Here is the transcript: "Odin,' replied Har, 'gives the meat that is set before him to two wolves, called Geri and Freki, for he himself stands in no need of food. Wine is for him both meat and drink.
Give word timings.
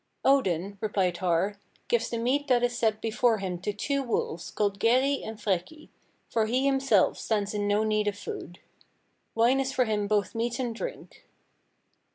"Odin,' 0.25 0.79
replied 0.81 1.17
Har, 1.17 1.57
'gives 1.87 2.09
the 2.09 2.17
meat 2.17 2.47
that 2.47 2.63
is 2.63 2.75
set 2.75 3.01
before 3.01 3.37
him 3.37 3.59
to 3.59 3.71
two 3.71 4.01
wolves, 4.01 4.49
called 4.49 4.79
Geri 4.79 5.21
and 5.23 5.37
Freki, 5.37 5.89
for 6.27 6.47
he 6.47 6.65
himself 6.65 7.19
stands 7.19 7.53
in 7.53 7.67
no 7.67 7.83
need 7.83 8.07
of 8.07 8.17
food. 8.17 8.57
Wine 9.35 9.59
is 9.59 9.71
for 9.71 9.85
him 9.85 10.07
both 10.07 10.33
meat 10.33 10.57
and 10.57 10.73
drink. 10.75 11.27